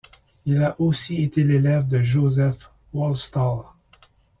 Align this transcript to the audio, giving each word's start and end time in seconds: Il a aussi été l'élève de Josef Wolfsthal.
Il 0.47 0.63
a 0.63 0.75
aussi 0.81 1.21
été 1.21 1.43
l'élève 1.43 1.85
de 1.85 2.01
Josef 2.01 2.71
Wolfsthal. 2.91 3.59